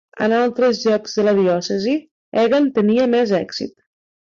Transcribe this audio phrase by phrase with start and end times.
[0.27, 1.95] En altres llocs de la diòcesi,
[2.47, 3.79] Egan tenia més èxit.